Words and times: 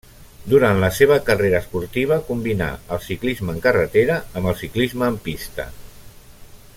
Durant 0.51 0.79
la 0.83 0.87
seva 0.99 1.17
carrera 1.27 1.59
esportiva 1.65 2.17
combinà 2.31 2.71
el 2.97 3.03
ciclisme 3.11 3.55
en 3.57 3.61
carretera 3.69 4.19
amb 4.41 4.53
el 4.53 4.59
ciclisme 4.65 5.11
en 5.13 5.21
pista. 5.29 5.71